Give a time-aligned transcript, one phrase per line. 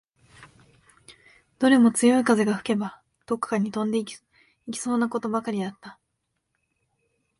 [1.59, 4.17] どれも強い風が吹けば、どっかに飛んでいき
[4.79, 5.99] そうなことばかりだった